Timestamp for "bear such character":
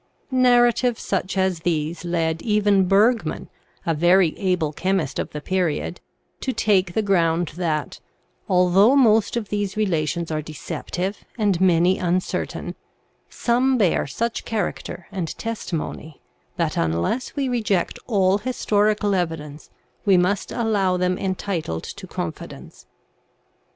13.77-15.05